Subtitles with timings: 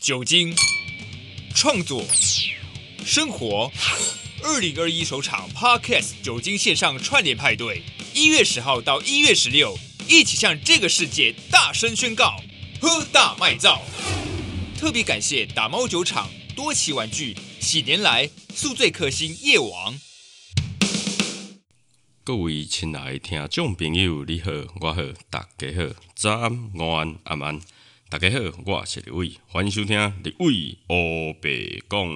[0.00, 0.54] 酒精、
[1.54, 2.02] 创作、
[3.04, 3.70] 生活。
[4.42, 7.82] 二零二一首场 Podcast 酒精线上串联派对，
[8.14, 9.78] 一月十号到一月十六，
[10.08, 12.42] 一起向这个世界大声宣告：
[12.80, 13.82] 喝大卖造！
[14.78, 20.00] 特别感谢打猫酒厂、多奇玩具、喜年来、宿醉克星夜王。
[22.24, 27.60] 各位亲爱的听众朋友，你好，我好，大家好，早安、午安、晚安，
[28.10, 32.08] 大家好，我是李伟，欢迎收听李伟黑白讲。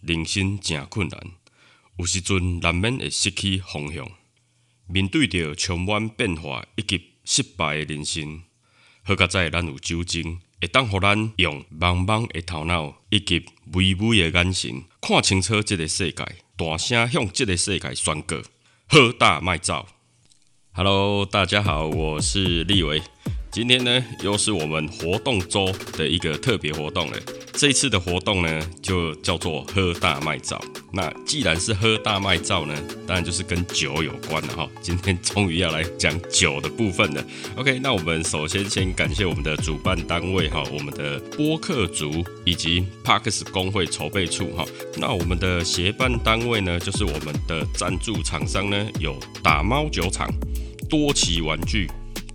[0.00, 1.20] 人生真困难，
[1.96, 4.08] 有时阵难免会失去方向。
[4.86, 8.44] 面对着充满变化以及失败的人生，
[9.08, 16.26] 好佳在咱有酒精，会当互咱用茫茫的头脑以及微微的眼神，看清楚即个世界，
[16.58, 18.36] 大声向即个世界宣告：
[18.86, 19.86] 好大卖造
[20.72, 23.00] ！Hello，大家好，我是立伟。
[23.50, 27.16] 今天呢，又是我们活动周的一个特别活动了。
[27.54, 30.62] 这一次的活动呢，就叫做喝大麦皂。
[30.92, 32.74] 那既然是喝大麦皂呢，
[33.06, 34.68] 当然就是跟酒有关了哈。
[34.82, 37.24] 今天终于要来讲酒的部分了。
[37.56, 44.64] OK，那我们首先先感谢我们的主办单位哈，我们的播客族以及 Parks 工会筹备处哈。
[44.98, 50.28] 那我们的协办单位呢，就是我们的赞助厂商呢，有打猫酒厂、
[50.88, 51.88] 多奇玩具。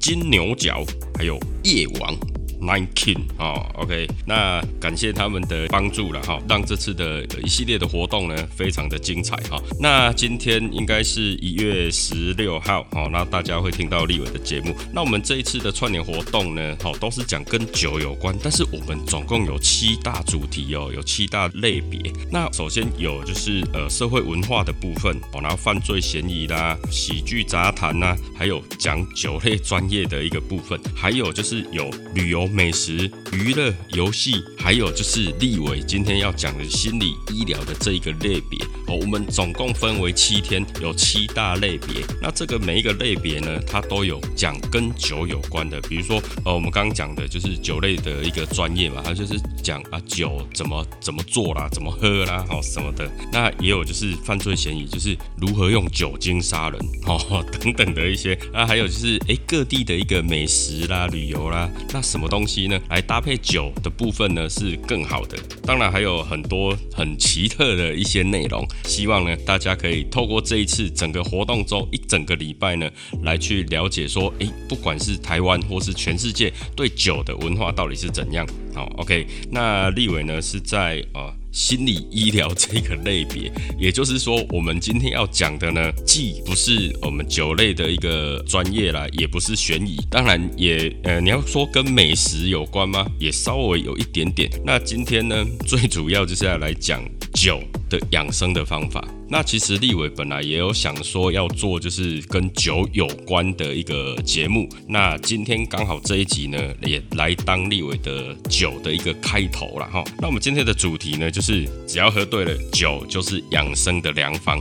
[0.04, 0.84] 金牛角，
[1.18, 2.33] 还有夜王。
[2.64, 9.62] Nine King 哦，OK，那感谢他们的帮助了哈，让这次的一系列的活动呢非常的精彩哈。
[9.80, 14.74] 那今天应该是一月十六号，好，那大家会听到立伟的节目。
[14.94, 22.00] 那我们这一次的串联活动呢，好，都是讲跟酒有关，但是我们总共有七大主题哦，有七大类别。
[22.32, 32.50] 那首先有就是呃社会文化的部分，哦，然后犯罪嫌疑啦、喜剧杂谈呐，还有讲酒类专业的一个部分，还有就是有旅游。
[32.54, 38.96] 美食、娱乐、游戏，还有就是立伟今天要讲的心理医疗的这一个类别哦。
[39.02, 42.06] 我们总共分为七天，有七大类别。
[42.22, 45.82] 那这个每一个类别呢，它都有讲跟酒有关的。
[45.90, 49.34] 比如说，呃，我们刚刚讲的就是酒类的一个专业嘛，它就是
[49.64, 53.10] 讲啊酒怎么怎么做啦，怎么喝啦，哦什么的。
[53.32, 58.38] 那也有就是犯罪嫌疑，就是如何用酒精杀人哦等等的一些。
[58.54, 65.38] 那还有就是哎各地的一个美食啦、旅游啦，那什么东东西呢，来搭配酒的部分呢是更好的。
[65.66, 78.46] 当然还有很多很奇特的一些内容，希望呢大家可以透过这一次整个活动周一整个礼拜呢，来去了解说，诶，不管是台湾或是全世界对酒的文化到底是怎样。
[78.76, 81.43] 好，OK，那立伟呢是在啊。
[81.54, 83.50] 心理医疗这个类别，
[83.80, 93.06] 也就是说，我们今天要讲的呢，既不是我们酒类的一个专业啦，也不是悬疑，当然也呃，你要说跟美食有关吗？
[93.20, 94.50] 也稍微有一点点。
[94.66, 97.04] 那今天呢，最主要就是要来讲
[97.34, 97.62] 酒
[97.94, 99.08] 的养生的方法。
[99.30, 104.68] 那其实立伟本来也有想说要做，就是跟酒有关的一个节目。
[104.88, 110.04] 那今天刚好这一集呢，也来当立伟的酒的一个开头了哈。
[110.20, 114.60] 那我们今天的主题呢，就是只要喝对了，酒就是养生的良方。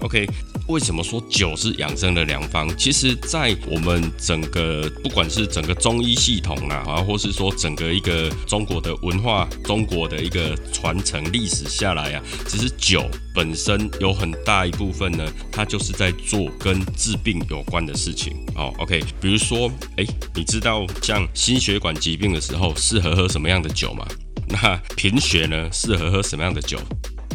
[0.00, 0.28] OK。
[0.68, 2.68] 为什么说酒是养生的良方？
[2.76, 18.32] 其实，在我们整个不管是整个中医系统啦，啊，或是说整个一个中国的文化、中国的一个传承历史下来啊，其实酒本身有很大一部分呢，它就是在做跟治病有关的事情。
[18.54, 20.06] 哦，OK，比如说，哎，
[20.36, 24.06] 你知道像心血管疾病的时候适合喝什么样的酒吗？
[24.46, 26.78] 那贫血呢，适合喝什么样的酒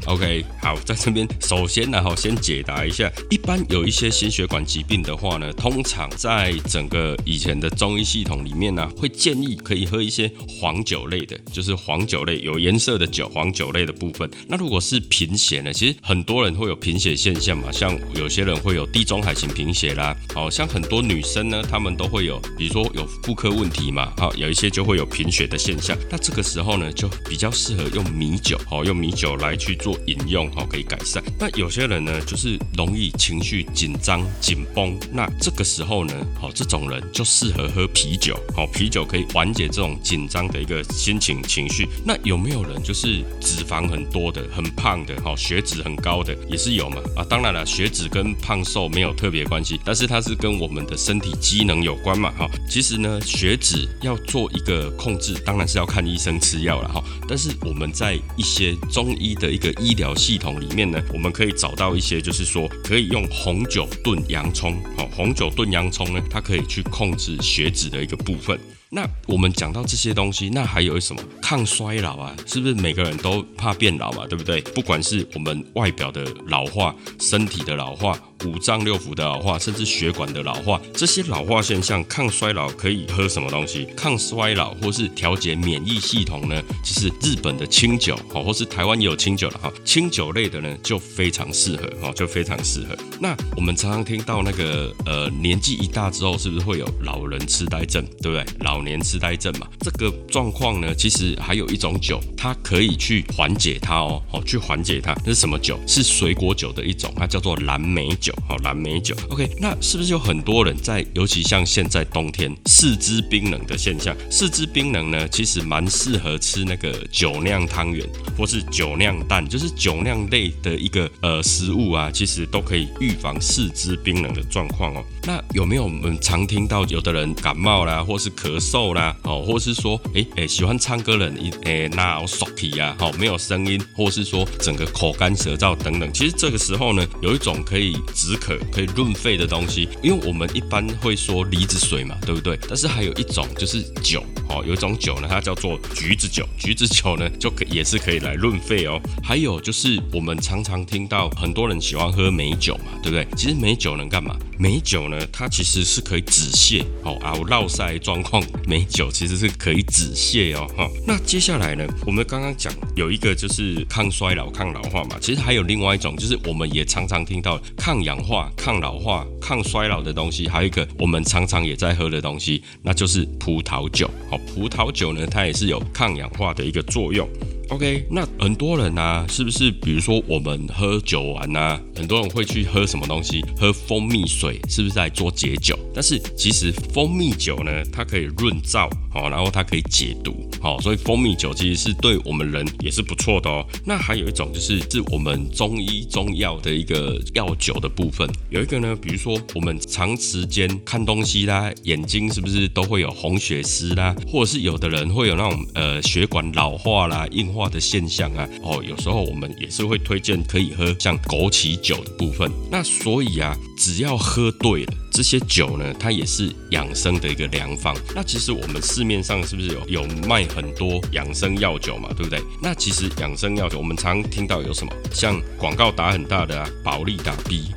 [0.05, 14.29] ？OK，好，在这边首先呢，哈，先解答一下，一般有一些心血管疾病的话呢，通常在整个以前的中医系统里面呢，会建议可以喝一些黄酒类的，就是黄酒类有颜色的酒，黄酒类的部分。
[14.47, 25.97] 那如果是贫血呢，其实很多人会有贫血现象嘛，像有些人会有地中海型贫血啦，好像很多女生呢，她们都会有，比如说有妇科问题嘛，好，有一些就会有贫血的现象。
[26.11, 29.94] 那这个时候呢，就比较适合用米酒，好，用米酒来去做。
[30.07, 31.23] 饮用哈，可以改善。
[31.39, 41.87] 那有些人呢，就是容易情绪紧张紧绷，那这个时候呢，好，这种人就适合喝啤酒，好，啤酒可以缓解这种紧张的一个心情情绪。
[42.05, 46.97] 那有没有人就是脂肪很多的、很胖的，好，血脂很高的也是有嘛？
[47.15, 52.49] 啊，当然了，血脂跟胖瘦没有特别关系，但是它是跟我们的身体机能有关嘛，哈。
[52.69, 57.03] 其实呢，血脂要做一个控制，当然是要看医生吃药了，哈。
[57.27, 68.59] 但是我们在一些中医的一个医疗系统里面呢，我们可以找到一些，就是说可以用红酒炖洋葱，好，红酒炖洋葱呢，它可以去控制血脂的一个部分。
[68.95, 72.33] 那我们讲到这些东西，那还有什么抗衰老啊？
[72.45, 74.25] 是不是每个人都怕变老嘛？
[74.25, 74.61] 对不对？
[74.61, 83.85] 不管是我们外表的老化、身体的老化、五脏六腑的老化，甚至血管的老化，这些老化现象，抗衰老可以喝什么东西？
[83.97, 86.63] 抗衰老或是调节免疫系统呢？
[86.81, 92.95] 其实日本的清酒，哦，或是台湾也有清酒了哈，清酒类的呢就非常适合，哦，就非常适合。
[93.19, 98.01] 那我们常常听到那个呃，年纪一大之后，是不是会有老人痴呆症？
[98.21, 98.45] 对不对？
[98.61, 105.13] 老年痴呆症嘛，这个状况呢，其实还有一种酒，它可以去缓解它哦，哦，去缓解它。
[105.25, 105.77] 那是什么酒？
[105.87, 109.15] 是水果酒的一种，它叫做蓝莓酒，好，蓝莓酒。
[109.29, 125.03] OK，那是不是有很多人在，尤其像现在冬天四肢冰冷的现象，四肢冰冷呢，其实蛮适合吃那个酒酿汤圆或是酒酿蛋，就是酒酿类的一个呃食物啊，其实都可以预防四肢冰冷的状况哦。
[125.23, 129.15] 那有没有我们常听到有的人感冒啦，或是咳嗽瘦啦？
[129.23, 136.11] 哦，或是说，哎哎，喜欢唱歌人，一哎，那 socky 啊，好，没有声音，或是说整个口干舌燥等等。
[136.11, 142.57] 其实这个时候呢，有一种可以止渴、可以润肺的东西，因为我们一般会说梨子水嘛，对不对？
[142.67, 148.99] 但是还有一种就是酒，哦，有一种酒呢，它叫做橘子酒，橘子酒呢就可也是可以来润肺哦。
[149.23, 153.27] 还有就是我们常常听到很多人喜欢喝美酒嘛，对不对？
[153.37, 154.35] 其实美酒能干嘛？
[154.57, 159.09] 美酒呢，它其实是可以止泻，哦啊，我落腮状况，美酒。
[159.11, 160.89] 其实是可以止泻哦，哈。
[161.07, 174.09] 那接下来呢，我们刚刚讲有一个就是抗衰老、抗老化嘛，其实还有另外一种，就是我们也常常听到抗氧化、抗老化、抗衰老的东西，还有一个我们常常也在喝的东西，那就是葡萄酒。
[174.29, 177.25] 好，葡萄酒呢，它也是有抗氧化的一个作用。
[177.69, 179.71] OK，那很多人呢，是不是？
[179.71, 183.43] 比如说我们喝酒完呢，很多人会去喝什么东西？
[183.57, 185.77] 喝蜂蜜水，是不是在做解酒？
[185.93, 193.65] 但是其实蜂蜜酒呢，它可以润燥，好，然后它可以解毒，好，所以蜂蜜酒其实是对我们人也是不错的哦。
[193.83, 207.54] 那还有一种就是是我们中医中药的一个药酒的部分，有一个呢，比如说我们长时间看东西啦，眼睛是不是都会有红血丝啦，或者是有的人会有那种呃血管老化啦，硬。
[207.55, 212.51] 化的现象啊，哦，有时候我们也是会推荐可以喝像枸杞酒的部分。
[212.69, 214.93] 那所以啊，只要喝对了。
[215.11, 217.95] 这些酒呢，它也是养生的一个良方。
[218.13, 222.09] 那其实我们市面上是不是有有卖很多养生药酒嘛？
[222.17, 222.41] 对不对？
[222.61, 227.71] 那其实养生药酒，我们常听到有什么，像广告打很大的啊，保利达 B，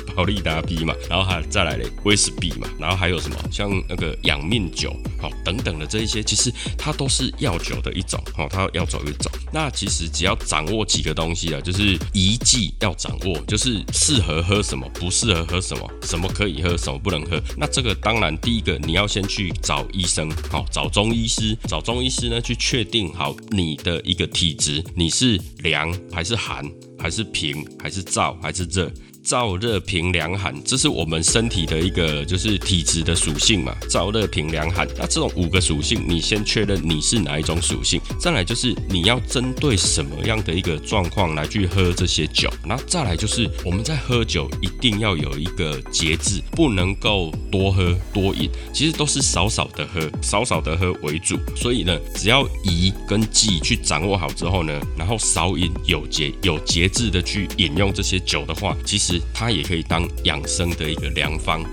[0.14, 9.30] 保利达 B 嘛，然后还再来嘞威士忌嘛，然后还有什么像那个养命酒，好等等的这一些，其实它都是药酒的一种，好，它要走一种。
[9.52, 16.76] 那其实只要掌握几个东西啊，就是宜忌要掌握，就是适合喝什么，不适合喝什么，什么可以喝。
[16.76, 17.42] 什么不能喝？
[17.56, 26.64] 那这个当然，第一个你要先去找医生，好，找中医师，找中医师呢去确定好你的一个体质，你是凉还是寒，
[26.98, 28.92] 还是平还是燥还是热？
[29.26, 33.74] 燥热平凉寒，这是我们身体的一个就是体质的属性嘛。
[33.90, 38.00] 燥热平凉寒，那这种五个属性，你先确认你是哪一种属性。
[38.20, 42.48] 再来就是你要针对什么样的一个状况来去喝这些酒。
[42.64, 51.36] 那再来就是我们在喝酒一定要有一个节制，不能够多喝多饮，其实都是少少的喝，少少的喝为主。
[51.56, 59.15] 所以呢，只要宜跟忌去掌握好之后呢，然后少饮有节有节制的去饮用这些酒的话，其实。
[59.34, 61.64] 它也可以当养生的一个良方。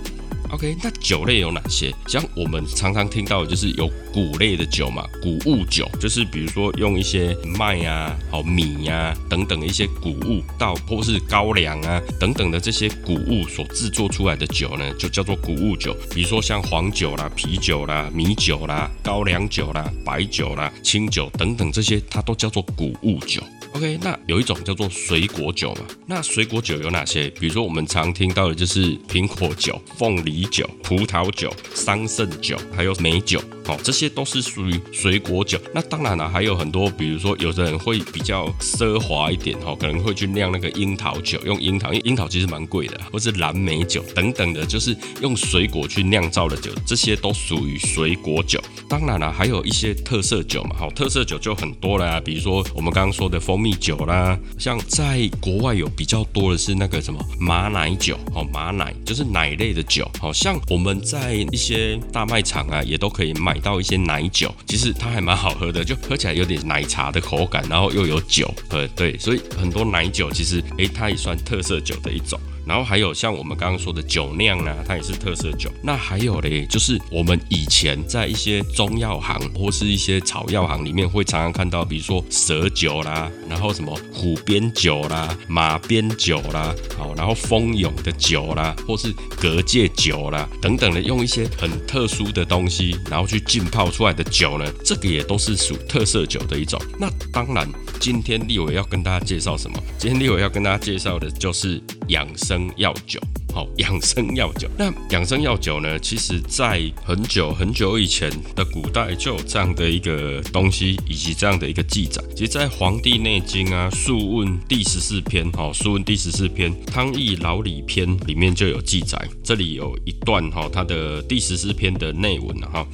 [0.51, 1.91] OK，那酒类有哪些？
[2.05, 15.97] 像我们常常听到的就是有谷类的酒嘛，谷物酒，就是比如说用一些麦啊、好米呀等等一些谷物到或是高粱啊等等的这些谷物所制作出来的酒呢，就叫做谷物酒。
[16.13, 23.41] 比如说像黄酒啦、啤酒啦、米酒啦、高粱酒啦、白酒啦、清酒等等这些，它都叫做谷物酒。
[23.73, 25.81] OK，那有一种叫做水果酒嘛？
[26.05, 27.27] 那水果酒有哪些？
[27.31, 33.41] 比如说我们常听到的就是苹果酒、凤梨酒、葡萄酒、桑葚酒，还有美酒。
[33.67, 35.59] 哦，这些都是属于水果酒。
[35.73, 48.61] 那当然了，还有很多，比如说有的人会比较奢华一点哈，可能会去酿那个樱桃酒，用樱桃，因为樱桃其实蛮贵的，或是蓝莓酒等等的，就是用水果去酿造的酒，这些都属于水果酒。
[48.89, 72.39] 当然了，还有一些特色酒嘛，好，特色酒就很多了，比如说我们刚刚说的蜂蜜酒啦，像在国外有比较多的是那个什么马奶酒，哦，马奶就是奶类的酒，好像我们在一些大卖场啊，也都可以卖买到一些奶酒，其实它还蛮好喝的，就喝起来有点奶茶的口感，然后又有酒，喝，对，所以很多奶酒其实，诶，它也算特色酒的一种。
[72.65, 75.71] 然后还有像我们刚刚说的酒酿呢，它也是特色酒。
[75.81, 96.79] 那还有嘞，就是我们以前在一些中药行或是一些草药行里面，会常常看到，比如说蛇酒啦，然后什么虎鞭酒啦、马鞭酒啦，好，然后蜂蛹的酒啦，或是隔界酒啦等等的，用一些很特殊的东西，然后去浸泡出来的酒呢，这个也都是属特色酒的一种。
[96.99, 97.67] 那当然，
[98.03, 99.81] 今天立伟要跟大家介绍什么？
[99.97, 102.69] 今天立伟要跟大家介绍的就是养生。
[102.75, 103.17] 药酒，
[103.53, 104.67] 好， 养生药酒。
[104.77, 105.97] 那养生药酒呢？
[105.99, 112.21] 其实，在很久很久以前的古代就有这样的一个东西，以及这样的一个记载。
[112.35, 119.17] 其实，在《黄帝内经》啊，《素问》第十四篇，哈，《素问》第十四篇《汤易老李篇》里面就有记载。
[119.41, 122.85] 这里有一段哈，它的第十四篇的内文哈。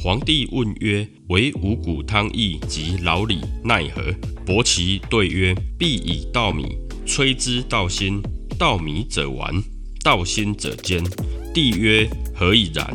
[0.00, 4.14] 皇帝问曰：“为五谷汤益及老李奈何？”
[4.46, 8.22] 伯奇对曰：“必以稻米炊之道心。”
[8.56, 9.52] 稻米者丸，
[10.04, 11.02] 稻心者坚。
[11.52, 12.86] 帝曰：何以然？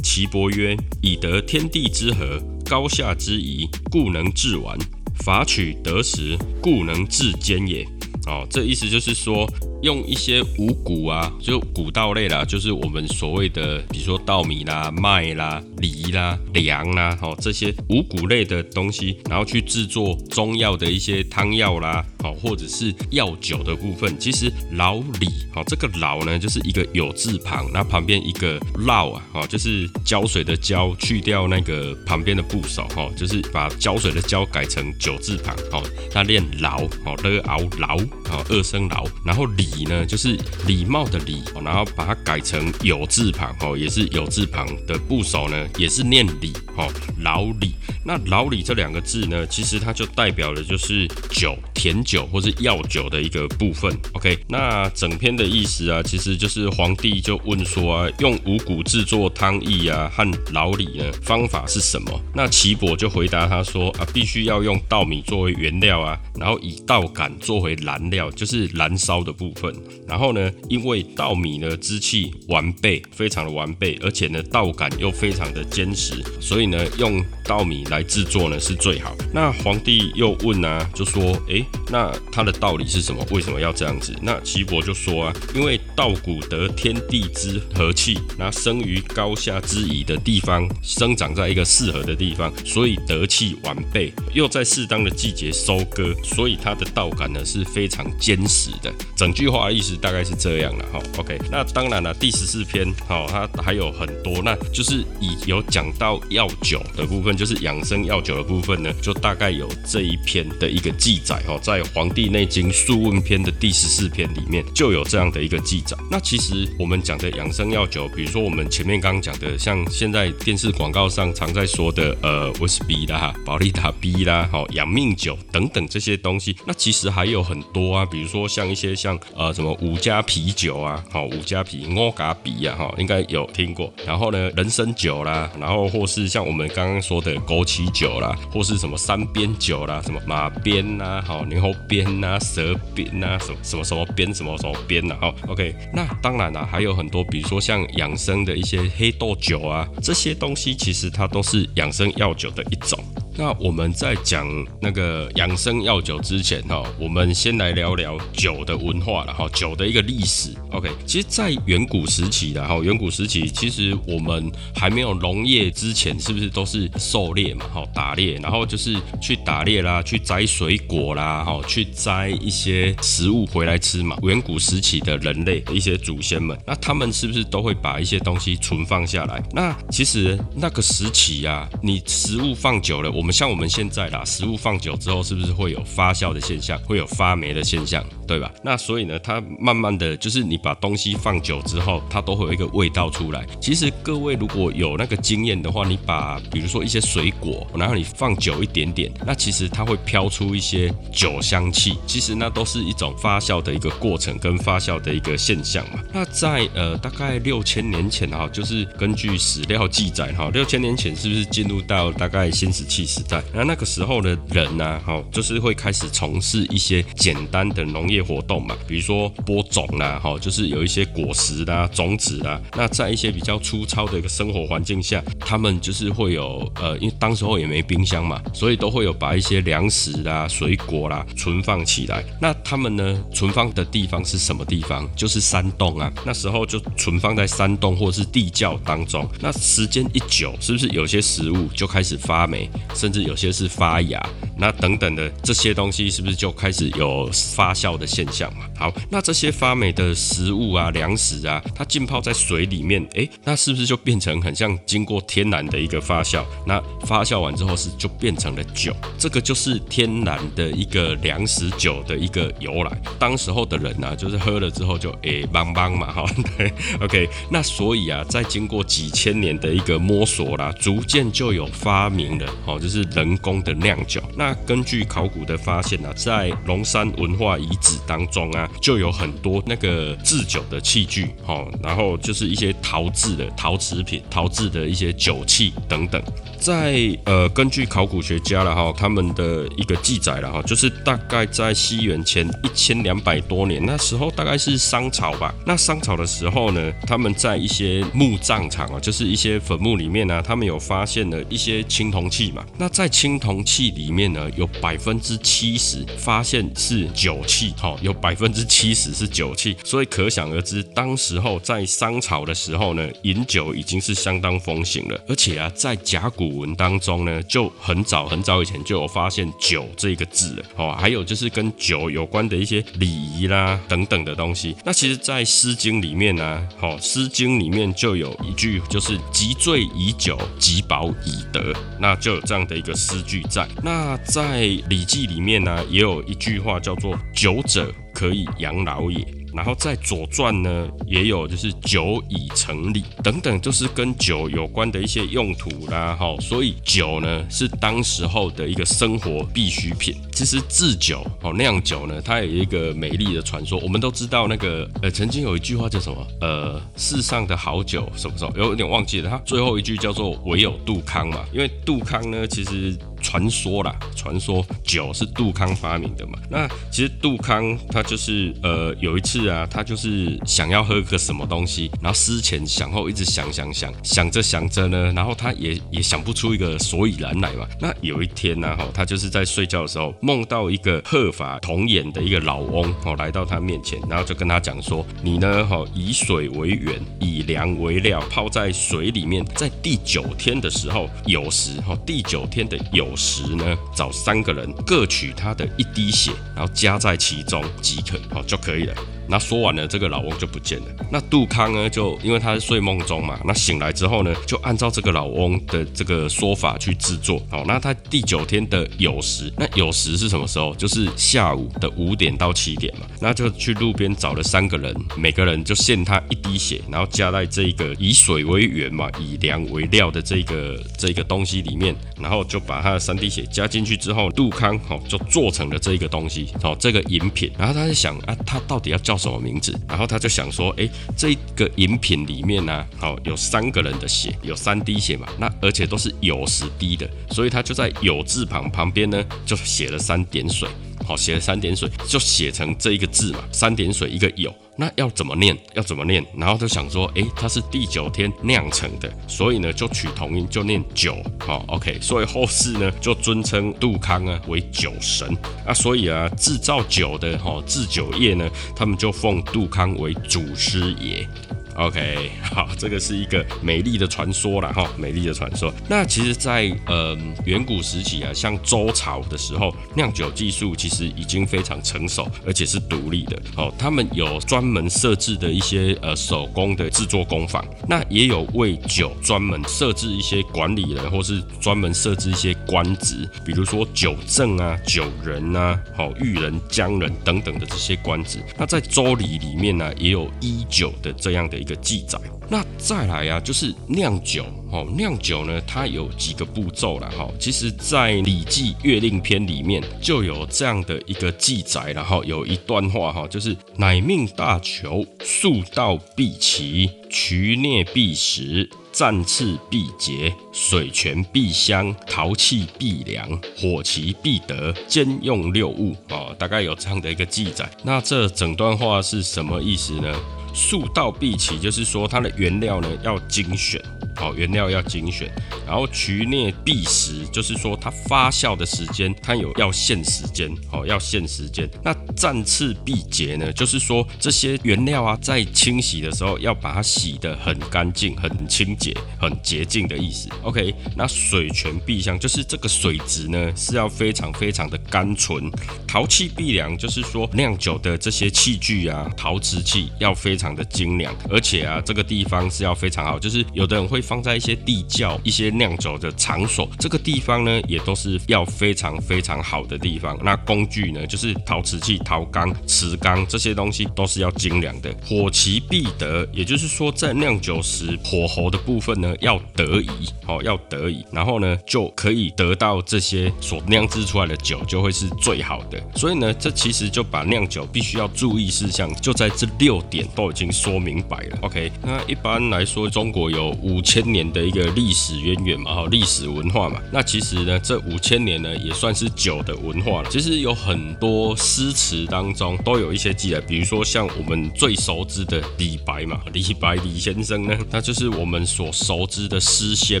[0.02, 4.78] 岐伯曰：以得天地之和，高下之宜，故能治丸；
[5.22, 7.86] 法取得时，故能治坚也。
[8.26, 9.48] 哦，这意思就是说。
[9.82, 24.18] 用一些五谷啊，就谷稻类啦，就是我们所谓的，比如说稻米啦、麦啦、梨啦、粮啦，哦，这些五谷类的东西，然后去制作中药的一些汤药啦，哦，或者是药酒的部分。
[24.18, 39.44] 其实老李，哦，这个老呢，就是一个有字旁，那旁边一个烙啊，哦，就是胶水的胶，去掉那个旁边的部首，哦，就是把胶水的胶改成九字旁，哦，它念劳，哦，了熬劳，好，二声老，然后。
[39.54, 46.90] 礼呢，就是礼貌的礼，然后把它改成有字旁，哦，也是有字旁的部首呢，也是念礼，哦，
[47.20, 47.74] 老礼。
[48.04, 53.90] 那老李这两个字呢，其实它就代表的就是酒、甜酒或是药酒的一个部分。
[54.12, 62.20] OK，那整篇的意思啊，其实就是皇帝就问说啊，用五谷制作汤液啊和老李呢，方法是什么？
[62.34, 69.74] 那岐伯就回答他说啊，必须要用稻米作为原料啊，然后以稻杆作为燃料，就是燃烧的部分。
[70.06, 79.16] 然后呢，因为稻米呢支气完备，非常的完备，而且呢稻杆又非常的坚实，所以呢用稻米来制作呢是最好。
[79.32, 83.24] 那皇帝又问啊，就说，哎，那他的道理是什么？
[83.30, 84.14] 为什么要这样子？
[84.20, 98.92] 那岐伯就说啊，因为稻谷得天地之和气，那生于高下之宜的地方，生长在一个适合的地方，所以得气完备，又在适当的季节收割，所以它的稻杆呢是非常坚实的。
[99.16, 99.44] 整句。
[99.54, 129.54] 话意思大概是这样了哈，OK，那当然了，第十四篇哈，它还有很多，那就是以有讲到药酒的部分，就是养生药酒的部分呢，就大概有这一篇的一个记载哈，在《黄帝内经·素问篇》的第十四篇里面就有这样的一个记那其实我们讲的养生药酒，比如说我们前面刚刚讲的，像现在电视广告上常在说的呃威士 B 啦、保利达 B 啦、好养命酒等等这些东西，那其实还有很多啊，比如说像一些像呃。
[129.54, 133.92] 什么五加啤酒啊，好五加啤、五加啤呀，哈，应该有听过。
[134.04, 145.73] 然后呢，人参酒啦，然后或是像我们刚刚说的枸杞酒啦，或是什么三边酒啦，什么马鞭呐，好牛鞭呐，蛇鞭呐，什么什么什么鞭，什么什么鞭呐，好，OK。
[145.92, 152.98] 那当然啦，还有很多，比如说像养生的一些黑豆酒啊，这些东西其实它都是养生药酒的一种。
[153.36, 154.46] 那我们在讲
[154.80, 160.50] 那个养生药酒之前哈，我们先来聊聊酒的文化了哈，酒的一个历史。
[160.70, 167.66] OK，其实，在远古时期的哈，远古时期其实我们还没有农业之前，是不是都是狩猎嘛？
[167.74, 174.16] 哈，打猎，然后就是去打猎啦，去摘水果啦，哈，去摘一些食物回来吃嘛。
[174.22, 179.42] 远古时期的人类一些祖先们，那他们是不是都会把一些东西存放下来？
[179.52, 188.52] 那其实那个时期呀，你食物放久了，我们像我们现在啦，食物放久之后，是不是会有发酵的现象，会有发霉的现象，对吧？
[188.62, 193.46] 那所以呢，它慢慢的就是你把东西放久之后，它都会有一个味道出来。
[193.60, 201.98] 其实各位如果有那个经验的话，你把比如说一些水果，然后你放久一点点，那其实它会飘出一些酒香气。
[202.06, 206.00] 其实那都是一种发酵的一个过程跟发酵的一个现现象嘛。
[206.12, 213.42] 那在呃大概六千年前哈，就是根据史料记载哈，六千年前是不是进入到大概新石器时代？
[213.52, 222.60] 那那个时候的人呢，哈，就是会开始从事一些简单的农业活动嘛，比如说播种啦，哈，就是有一些果实啦、种子啦。
[222.76, 232.24] 那在一些比较粗糙的一个生活环境下，他们就是会有呃，因为当时候也没冰箱嘛，所以都会有把一些粮食啦、水果啦存放起来。
[232.40, 235.08] 那他们呢，存放的地方是什么地方？
[235.14, 236.10] 就是山洞啊。
[236.24, 239.28] 那时候就存放在山洞或是地窖当中。
[239.40, 244.20] 那时间一久，是不是有些食物就开始发霉，甚至有些是发芽？
[244.56, 248.64] 那等等的这些东西，是不是就开始有发酵的现象嘛？
[248.78, 256.44] 好，那这些发霉的食物啊、粮食啊，它浸泡在水里面，诶，那是不是就变成很像经过天然的一个发酵？
[256.66, 263.02] 那发酵完之后是就变成了酒，这个就是天然的一个粮食酒的一个由来。
[263.18, 266.24] 当时候的人呢，就是喝了之后就诶邦邦嘛， 哈，
[266.56, 267.28] 对，OK。
[267.50, 274.22] 那所以啊，在经过几千年的一个摸索啦，逐渐就有发明了，哦，就是人工的酿酒。
[274.36, 286.22] 那根据考古的发现呢，在龙山文化遗址当中啊，就有很多那个制酒的器具，哦，然后就是一些陶制的陶瓷品、陶制的一些酒器等等。
[286.58, 295.54] 在呃，根据考古学家了哈，他们的一个记载了哈，就是大概在西元前一千两百多年，那时候大概是商朝吧。
[295.64, 302.66] 那商朝的时候呢，他们在一些墓葬场啊，就是一些坟墓里面呢，他们有发现了一些青铜器嘛。
[302.76, 324.74] 那在青铜器里面呢，有百分之七十发现是酒器，哈，有百分之七十是酒器，所以可想而知，当时候在商朝的时候呢，饮酒已经是相当风行了，而且啊，在甲骨文当中呢，就很早很早以前就有发现“酒”这个字了哦，还有就是跟酒有关的一些礼仪啦等等的东西。
[324.84, 333.68] 那其其实，在《诗经》里面呢，好，《诗经》里面就有一句，就是“积醉以酒，极饱以德”，那就有这样的一个诗句在。
[333.82, 339.22] 那在《礼记》里面呢，也有一句话叫做“久者，可以养老也”。
[339.54, 346.34] 然后在《左传》呢，也有就是酒以成礼等等，就是跟酒有关的一些用途啦，哈。
[346.40, 350.16] 所以酒呢是当时候的一个生活必需品。
[350.32, 353.78] 其实制酒哦酿酒呢，它有一个美丽的传说。
[353.80, 356.26] 我们都知道那个呃，曾经有一句话叫什么？
[356.40, 359.30] 呃，世上的好酒什么什么，有点忘记了。
[359.30, 362.96] 它最后一句叫做唯有杜康嘛，因为杜康呢，其实。
[363.24, 366.38] 传说啦，传说酒是杜康发明的嘛？
[366.50, 377.66] 那其实杜康他就是呃有一次啊，他就是想要喝个什么东西，然后思前想后，一直想想想，想着想着呢，然后他也也想不出一个所以然来嘛。
[377.80, 398.94] 那有一天呢，哈，他就是在睡觉的时候梦到一个鹤发童颜的一个老翁哦来到他面前，然后就跟他讲说：“你呢，哈，以水为源，以粮为料，泡在水里面，在第九天的时候有时哈，第九天的有。”时呢，找三个人各取他的一滴血，然后加在其中即可，好就可以了。
[399.28, 400.86] 那说完了，这个老翁就不见了。
[401.10, 407.40] 那杜康呢，就因为他是睡梦中嘛，那醒来之后呢，就按照这个老翁的这个说法去制作。
[407.50, 410.74] 好，那他第九天的酉时，那酉时是什么时候？
[410.74, 413.06] 就是下午的五点到七点嘛。
[413.18, 427.50] 那就去路边找了三个人，每个人就献他一滴血，然后加在这个以水为源嘛，以粮为料的这个这个东西里面，然后就把他的三滴血加进去之后，杜康好就做成了这个东西，好这个饮品。
[427.56, 429.13] 然后他在想啊，他到底要叫。
[429.14, 429.72] 叫什么名字？
[429.88, 440.68] 然后他就想说，哎，这个饮品里面呢，好有三个人的血，有三滴血嘛，那而且都是有时滴的，所以他就在有字旁旁边呢，就写了三点水。
[441.06, 445.56] 好，写了三点水，就写成这一个字嘛，三点水一个有，那要怎么念？
[445.74, 446.24] 要怎么念？
[446.36, 451.16] 然后就想说，诶，它是第九天酿成的，所以呢就取同音，就念酒。
[451.38, 455.28] 好，OK，所以后世呢就尊称杜康啊为酒神
[455.66, 461.28] 啊，所以啊制造酒的哈制酒业呢，他们就奉杜康为祖师爷。
[461.76, 465.72] OK， 好，这个是一个美丽的传说了哈，美丽的传说。
[465.88, 473.42] 那其实，在呃远古时期啊，像周朝的时候，酿酒技术其实已经非常成熟，而且是独立的。
[473.56, 488.38] 哦，他们有专门设置的一些呃手工的制作工坊，那也有为酒专门设置一些管理人，或是专门设置一些官职，比如说酒正啊、酒人啊、好御人、江人等等的这些官职。
[488.56, 492.20] 那在周礼里面呢，也有一酒的这样的一个记载。
[492.50, 497.26] 那再来啊，就是酿酒哦，酿酒呢，它有几个步骤了哈。
[497.40, 517.66] 其实，在《礼记·月令篇》里面就有这样的一个记载，然后有一段话哈，就是“乃命大球，速道必齐，渠涅必实，战次必竭，水泉必香，陶器必良，火旗必得，兼用六物”哦，大概有这样的一个记载。
[517.82, 520.14] 那这整段话是什么意思呢？
[520.54, 523.82] 速道必齐，就是说它的原料呢要精选。
[524.16, 525.28] 好，原料要精选，
[525.66, 531.68] 然后渠孽必实，就是说它发酵的时间，它有要限时间，好，要限时间。
[531.82, 540.28] 那战次必洁呢，就是说这些原料啊，在清洗的时候要把它洗得很干净、很清洁、很洁净的意思。
[540.42, 545.50] OK，那水泉必香，就是这个水质呢是要非常非常的甘醇。
[545.88, 554.04] 陶器必良，就是说酿酒的这些器具啊，陶瓷器要非常常的精良，而且啊，这个地方是要非常好，就是有的人会。
[554.04, 560.14] 放在一些地窖、一些酿酒的场所，这个地方呢，也都是要非常非常好的地方。
[560.22, 564.94] 那工具呢，就是陶瓷器、陶缸、瓷缸这些东西都是要精良的。
[565.06, 575.82] 火其必得，也就是说，在酿酒时，火候的部分呢要得宜，哦，要得宜，然后呢就可以得到这些所酿制出来的酒就会是最好的。
[575.96, 581.38] 所以呢，这其实就把酿酒必须要注意事项，就在这六点都已已经说明白了。
[581.42, 584.04] OK，那一般来说，中国有五千。
[584.14, 586.80] 年的一个历史渊源嘛，哈，历史文化嘛。
[586.92, 590.08] 那其实呢，这五千年呢，也算是酒的文化了。
[590.08, 600.00] 其实有很多诗词当中都有一些记载，比如说像我们最熟知的李白嘛，李白李先生呢，他就是我们所熟知的诗仙。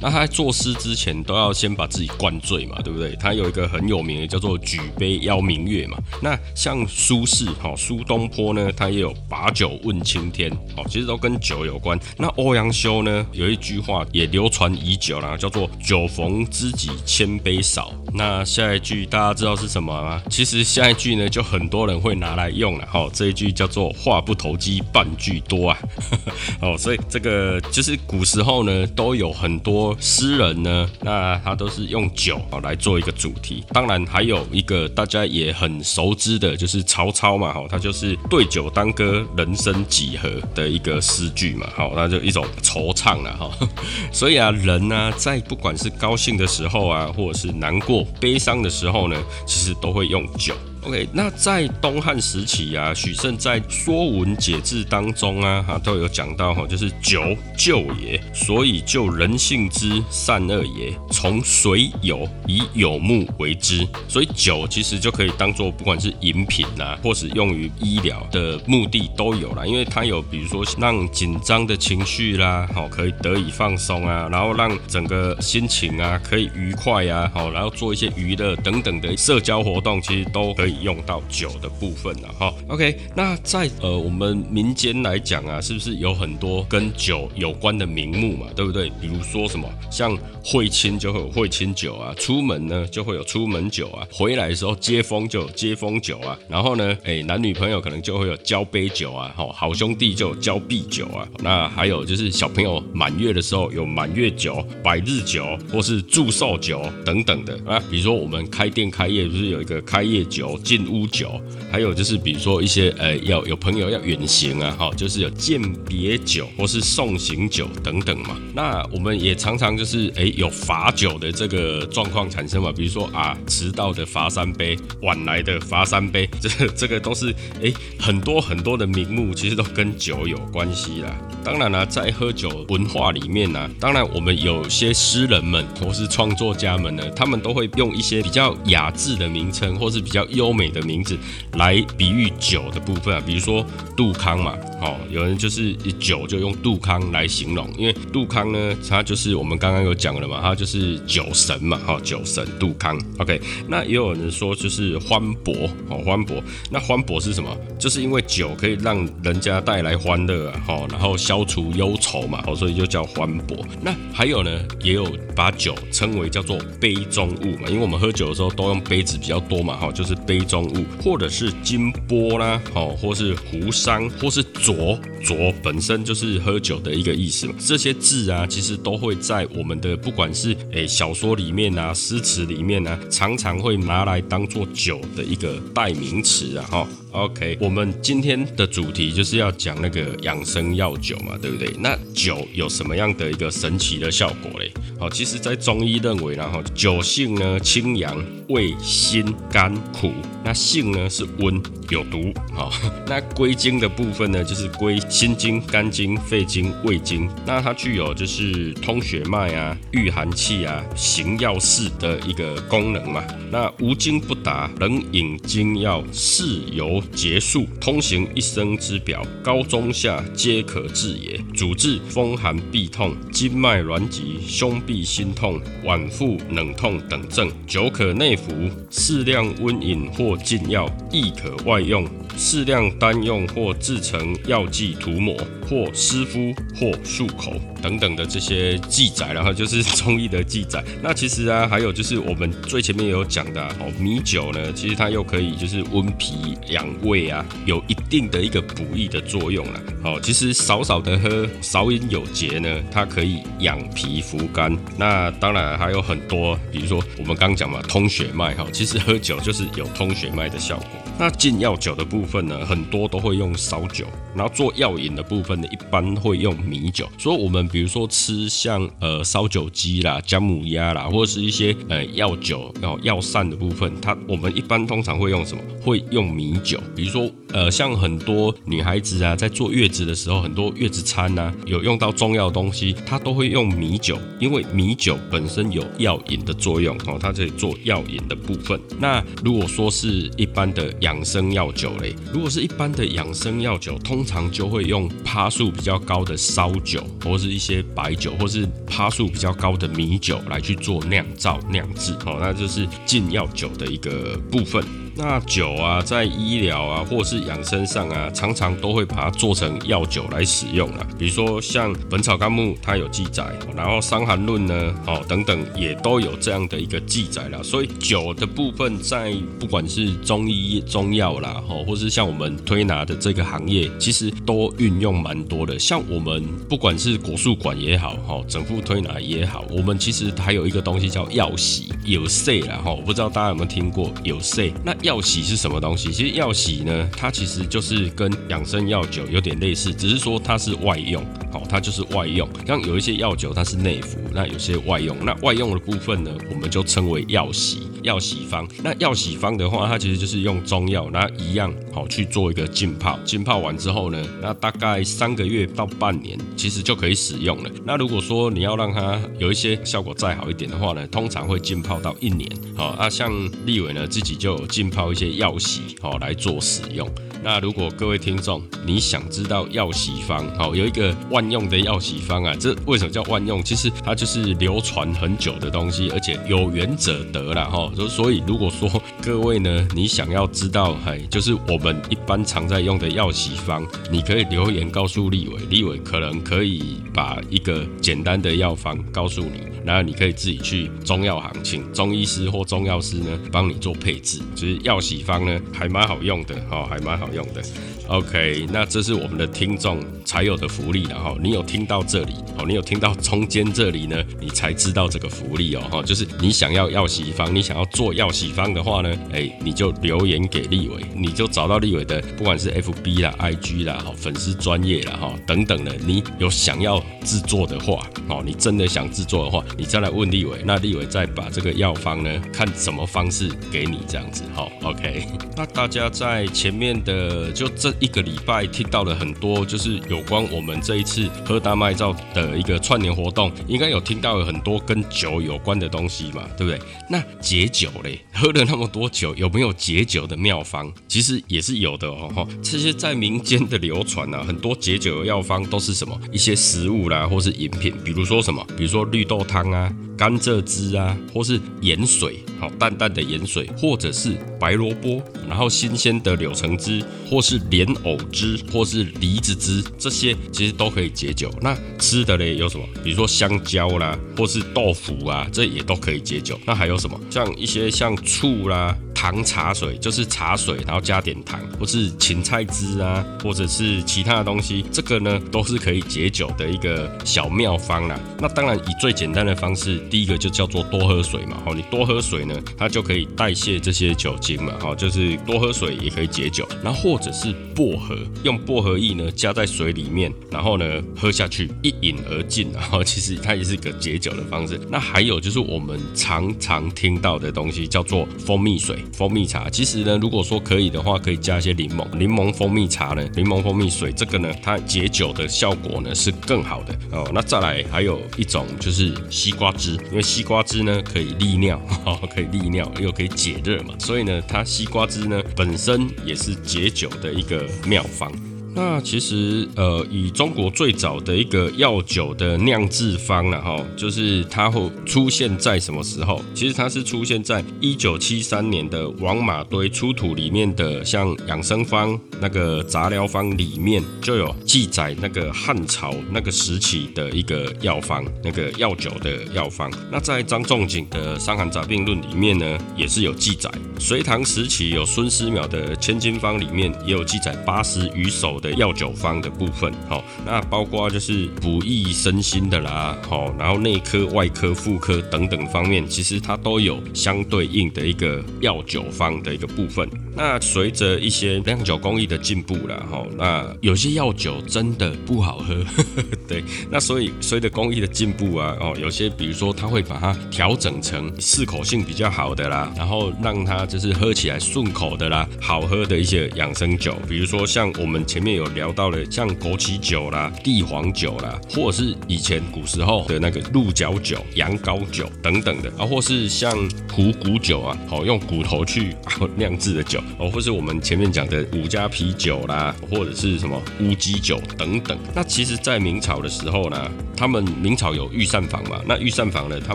[0.00, 3.14] 那他在作诗之前都要先把自己灌醉嘛，对不对？
[3.16, 5.98] 他有一个很有名的叫做“举杯邀明月”嘛。
[6.22, 11.98] 那像苏轼，哈，苏东坡呢，他也有把酒问青今天，哦，其实都跟酒有关。
[12.18, 13.78] 那欧阳修呢，有一句。
[13.78, 17.92] 话也流传已久了，叫做“酒逢知己千杯少”。
[18.12, 20.20] 那下一句大家知道是什么吗？
[20.28, 22.86] 其实下一句呢，就很多人会拿来用了。
[22.86, 25.78] 哈，这一句叫做“话不投机半句多”啊。
[26.60, 33.64] 哦，所以这个就是古时候呢，都有很多诗人呢，那他都是用酒哦来做一个主题。
[33.68, 37.54] 当然还有一个大家也很熟知的，就是曹操嘛。
[37.54, 41.68] 哈，他就是对酒当歌，人生几几何的一个诗句嘛。
[41.74, 43.36] 好，那就一种惆怅了。
[43.36, 43.50] 哈。
[44.10, 49.16] 所以啊，人呢，在不管是高兴的时候啊，或者是难过、悲伤的时候呢，
[49.46, 50.54] 其实都会用酒。
[50.84, 60.96] OK，那在东汉时期啊，许慎在《说文解字》当中啊，哈都有讲到哈，就是酒救也，所以救人性之善恶也。
[61.10, 69.66] 从水有，以有木为之，所以酒其实就可以当做不管是饮品啊，或是用于医疗的目的都有啦。
[69.66, 80.67] 因为它有比如说让紧张的情绪啦，好可以得以放松啊，然后让整个心情啊可以愉快啊，好，然后做一些娱乐等等的社交活动，其实都可以。
[80.68, 88.90] 以用到酒的部分了哈，OK，那在呃我们民间来讲啊，是不是有很多跟酒有关的名目嘛，对不对？
[89.00, 110.57] 比如说什么像会亲就会有会亲酒啊，出门呢就会有出门酒啊，回来的时候接风就有接风酒啊，然后呢，哎男女朋友可能就会有交杯酒啊，好好兄弟就有交臂酒啊，那还有就是小朋友满月的时候有满月酒、百日酒或是祝寿酒等等的啊，比如说我们开店开业不是有一个开业酒。
[110.62, 111.40] 进屋酒，
[111.70, 118.36] 还有就是比如说一些呃要有朋友要远行啊，哈，就是有鉴别酒或是送行酒等等嘛。
[118.54, 131.16] 那我们也常常就是哎有罚酒的这个状况产生嘛，比如说啊迟到的罚三杯，晚来的罚三杯， 这这个都是哎很多很多的名目，其实都跟酒有关系啦。
[131.44, 140.47] 当然了，在喝酒文化里面呢，当然我们有些诗人们或是创作家们呢，他们都会用一些比较雅致的名称，或是比较优。
[140.48, 141.18] 欧美的名字
[141.52, 152.98] 来比喻酒的部分啊，比如说杜康嘛，哦，有人就是以酒就用杜康来形容，因为杜康呢，他就是我们刚刚有讲了嘛，他就是酒神嘛，哈，酒神杜康。
[153.18, 155.54] OK，那也有人说就是欢博，
[155.88, 157.56] 哦，欢博，那欢博是什么？
[157.78, 163.58] 就是因为酒可以让人家带来欢乐啊，哈，然后消除忧愁嘛，哦，所以就叫欢博。
[163.82, 177.54] 那还有呢，也有把酒称为叫做杯中物嘛，因为我们喝酒的时候都用杯子比较多嘛，哈，就是杯中物，或者是金波啦，哦，或是壶觞，或是浊浊本身就是喝酒的一个意思嘛。
[177.58, 186.88] 这些字啊，其实都会在我们的不管是诶小说里面啊、诗词里面啊，常常会拿来当做酒的一个代名词啊，哈。
[187.12, 191.74] OK，我们今天的主题就是要讲那个养生药酒嘛，对不对？
[191.78, 194.70] 那酒有什么样的一个神奇的效果嘞？
[195.00, 200.12] 好，其实，在中医认为，然后酒性呢清阳，味辛甘苦。
[200.44, 202.32] 那性呢是温，有毒。
[202.54, 202.72] 好，
[203.06, 207.28] 那归经的部分呢，就是归心经、肝经、肺经、胃经。
[207.46, 213.24] 那它具有就是通血脉啊、御寒气啊、行药事的一个功能嘛。
[213.50, 221.38] 那无经不达，能引经药，事由结束，通行一生之表，高中下皆可治也。
[221.54, 227.50] 主治风寒痹痛、筋脉挛急、胸痹心痛、脘腹冷痛等症。
[227.66, 228.52] 酒可内服，
[228.90, 232.06] 适量温饮或禁药，亦可外用。
[232.36, 235.36] 适量单用或制成药剂涂抹，
[235.68, 240.84] 或湿敷，或漱口等等的这些记载，然后就是中医的记载。
[241.02, 249.80] 那其实啊，还有就是我们最前面有讲的哦，米酒呢，其实它又可以就是温脾养胃啊，有一定的一个补益的作用了。
[250.04, 254.76] 哦，其实少少的喝，少饮有节呢，它可以养脾扶肝。
[254.96, 260.86] 那当然还有很多，比如说我们刚讲嘛，通血脉哈，其实喝酒就是有通血脉的效果。
[261.18, 267.08] 那进药酒的部分呢，很多都会用烧酒，然后做药饮的部分呢，一般会用米酒。
[267.18, 275.62] 所以，我们比如说吃像呃烧酒鸡啦、姜母鸭啦，或者是一些呃药酒、然后药膳的部分，它我们一般通常会用什么？
[275.82, 276.80] 会用米酒。
[276.94, 288.78] 比如说呃，像很多女孩子啊，在坐月子的时候，很多月子餐呐，有用到中药东西，它都会用米酒，因为米酒本身有药引的作用哦，它可以做药引的部分。
[288.98, 302.12] 那如果说是一般的，养生药酒嘞，如果是一般的养生药酒，通常就会用趴数比较高的烧酒，或是一些白酒，或是趴数比较高的米酒来去做酿造酿制。
[302.24, 304.80] 好，那就是禁药酒的一个部分。
[305.20, 311.04] 那酒啊，在医疗啊，或是养生上啊，常常都会把它做成药酒来使用啊。
[311.18, 313.44] 比如说像《本草纲目》它有记载，
[313.76, 317.60] 然后《伤寒论》呢，哦等等也都有这样的一个记载了。
[317.64, 325.76] 所以酒的部分，在不管是中医、中药啦，哦，或是像我们推拿的这个行业，其实都运用蛮多的。
[325.76, 334.94] 像我们不管是国术馆也好，哈，整副推拿也好，我们其实还有一个东西叫药洗，有 C 啦，哈，我不知道大家有没有听过有 C 那。
[335.08, 336.12] 药洗是什么东西？
[336.12, 342.46] 其实药洗呢，它其实就是跟养生药酒有点类似，只是说它是外用，好，它就是外用。
[342.66, 345.16] 像有一些药酒它是内服，那有些外用。
[345.24, 348.68] 那外用的部分呢，我们就称为药洗、药洗方。
[348.82, 353.18] 那药洗方的话，它其实就是用中药，那一样好去做一个浸泡。
[353.24, 357.70] 浸泡完之后呢，那大概三个月到半年，其实就可以使用了。
[357.84, 362.48] 那如果说你要让它有一些效果再好一点的话呢，通常会浸泡到一年。
[362.76, 363.32] 好，那像
[363.66, 365.08] 立伟呢，自己就浸泡。
[365.08, 367.08] 一些药洗好来做使用。
[367.42, 373.62] 那如果各位听众你想知道药洗方，好有一个万用的药洗方啊，这为什么叫万用？
[373.62, 377.92] 其实它就是流传很久的东西，而且有缘者得了哈。
[378.08, 378.90] 所以如果说
[379.22, 394.78] 各位呢，你想要知道，哎，就是我们一般常在用的药洗方，你可以留言告诉立伟，立伟可能可以把一个简单的药方告诉你，然后你可以自己去中药行请中医师或中药师呢帮你做配置，就是。
[394.88, 397.62] 药洗方呢，还蛮好用的哈，还蛮好用的。
[398.08, 401.36] OK，那这是我们的听众才有的福利了哈。
[401.42, 406.02] 你有听到这里哦，你有听到中间这里呢，你才知道这个福利哦哈。
[406.02, 424.66] 就是你想要药洗方，你想要做药洗方的话呢，哎，你就留言给立伟，你就找到立伟的，不管是 FB 啦、IG 啦、哈粉丝专业啦哈等等的，你有想要制作的话，哦，你真的想制作的话，你再来问立伟，那立伟再把这个药方呢，看什么方式给你这样子哈。
[424.82, 436.80] OK，那大家在前面的就这一个礼拜听到了很多，就是有关我们这一次喝大麦造的一个串联活动，应该有听到了很多跟酒有关的东西嘛，对不对？
[437.10, 440.92] 那解酒嘞， 喝了那么多酒，有没有解酒的妙方？
[441.08, 442.46] 其实也是有的哦。
[442.62, 446.18] 这些在民间的流传啊，很多解酒的药方都是什么？
[446.32, 448.64] 一些食物啦，或是饮品，比如说什么？
[448.76, 449.92] 比如说绿豆汤啊。
[450.18, 461.50] 甘蔗汁啊，或是盐水，好淡淡的盐水，或者是白萝卜，然后新鲜的柳橙汁，或是莲藕汁，或是梨子汁，这些其实都可以解酒。
[461.60, 462.84] 那吃的嘞有什么？
[463.02, 466.58] 比如说香蕉啦，或是豆腐啊，这也都可以解酒。
[466.66, 467.18] 那还有什么？
[467.30, 468.96] 像一些像醋啦。
[469.14, 478.16] 糖茶水就是茶水，然后加点糖，或是芹菜汁啊，或者是其他的东西，这个呢都是可以解酒的一个小妙方啦。
[478.38, 481.60] 那当然以最简单的方式，第一个就叫做多喝水嘛。
[481.64, 484.72] 好，你多喝水呢，它就可以代谢这些酒精嘛。
[484.80, 486.68] 哈，就是多喝水也可以解酒。
[486.82, 490.84] 然后或者是薄荷，用薄荷液呢加在水里面，然后呢
[491.16, 492.68] 喝下去，一饮而尽。
[492.74, 494.80] 然后其实它也是个解酒的方式。
[494.90, 498.96] 那还有就是我们常常听到的东西，叫做蜂蜜水。
[499.12, 507.28] 蜂蜜茶，其实呢，如果说可以的话，可以加一些柠檬，柠檬蜂蜜茶呢，柠檬蜂蜜水，这个呢，它解酒的效果呢是更好的哦。
[507.34, 511.80] 那再来还有一种就是西瓜汁，因为西瓜汁呢可以利尿，
[512.38, 518.30] 可以利尿又可以解热嘛，所以呢，它西瓜汁呢本身也是解酒的一个妙方。
[518.78, 526.40] 那其实，呃，以中国最早的一个药酒的酿制方了哈，就是它会出现在什么时候？
[526.54, 539.90] 其实它是出现在一九七三年的王马堆出土里面的，像养生方那个杂疗方里面就有记载那个汉朝那个时期的一个药方，那个药酒的药方。
[540.08, 543.68] 那在张仲景的《伤寒杂病论》里面呢，也是有记载。
[543.98, 548.67] 隋唐时期有孙思邈的《千金方》里面也有记载八十余首的。
[548.72, 560.08] 药酒方的部分，好，那包括就是补益身心的啦，好，然后内科、外科、妇科等等方面，其实它都有相对应的一个药酒方的一个部分。
[560.34, 565.84] 那随着一些酿酒工艺的进步了，哈，那有些药酒真的不好喝，
[566.46, 586.70] 对，那所以随着工艺的进步啊，哦，有些比如说它会把它调整成适口性比较好的啦，然后让它就是喝起来顺口的啦，好喝的一些养生酒，比如说像我们前面有聊到了像枸杞酒啦、地黄酒啦，或者是以前古时候的那个鹿角酒、羊羔酒等等的啊，或是像
[587.12, 589.14] 虎骨酒啊，好用骨头去
[589.56, 590.20] 酿制的酒。
[590.38, 595.16] 哦，或是我们前面讲的五加啤酒啦，或者是什么乌鸡酒等等。
[595.34, 599.94] 那其实，在明朝的时候呢，他们明朝有御膳房嘛，那御膳房呢，他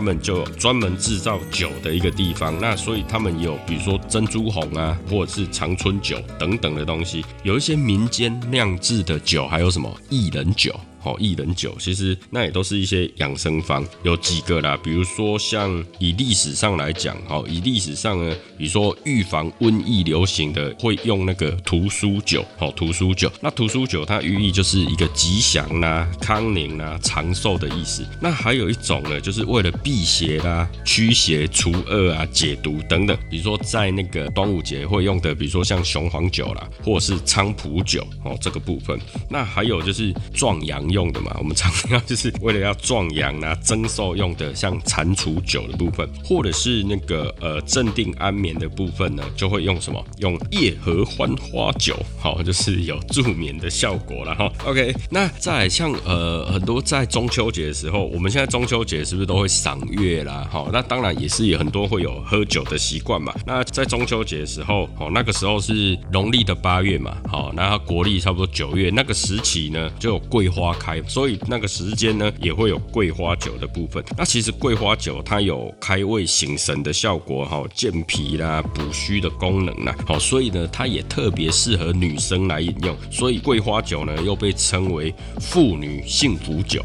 [0.00, 2.58] 们就专门制造酒的一个地方。
[2.60, 10.74] 那所以他们有，比如说珍珠红啊，或者是长春酒等等的东西，有一些民间酿制的酒，还有什么薏仁酒。
[11.04, 28.02] 哦，薏仁酒其实那也都是一些养生方，有几个啦，比如说像以历史上来讲，哦，以历史上呢，比如说预防瘟疫流行的会用那个屠苏酒，哦，屠苏酒，那屠苏酒它寓意就是一个吉祥啦、康宁啦、长寿的意思。
[28.22, 38.98] 那还有一种呢，就是为了辟邪啦、驱邪除恶啊、解毒等等，比如说在那个端午节会用的，比如说像雄黄酒啦，或者是菖蒲酒，哦，这个部分。
[39.28, 40.93] 那还有就是壮阳。
[40.94, 50.02] 用的嘛，我们常常就是为了要壮阳啊、增寿用的，像蟾蜍酒的部分，或者是那个呃镇定安眠的部分呢，就会用什么？
[50.20, 54.52] 用叶合欢花酒，好，就是有助眠的效果了哈。
[54.64, 60.46] OK， 那在像呃很多在中秋节的时候，我们现在中秋节是不是都会赏月啦？
[60.50, 63.34] 好，那当然也是有很多会有喝酒的习惯嘛。
[63.44, 70.72] 那在中秋节的时候，哦，那个时候是农历的八月嘛，好，那国历差不多九月那个时期呢，就有桂花。
[70.84, 74.04] 开，所以那个时间呢，也会有桂花酒的部分。
[74.18, 82.94] 那其实桂花酒它有开胃醒神的效果，哈，健脾啦、补虚的功能啦，好，所以呢，它也特别适合女生来饮用。
[83.10, 86.84] 所以桂花酒呢，又被称为妇女幸福酒，